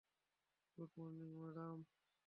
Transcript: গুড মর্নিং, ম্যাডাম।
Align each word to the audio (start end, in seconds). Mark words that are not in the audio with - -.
গুড 0.77 0.91
মর্নিং, 0.97 1.29
ম্যাডাম। 1.39 1.77